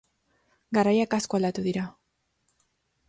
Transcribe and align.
Garaiak 0.77 1.13
asko 1.19 1.39
aldatu 1.41 1.67
dira. 1.67 1.85